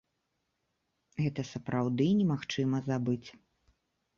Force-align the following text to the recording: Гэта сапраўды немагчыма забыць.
Гэта 1.25 1.45
сапраўды 1.51 2.09
немагчыма 2.23 2.83
забыць. 2.89 3.27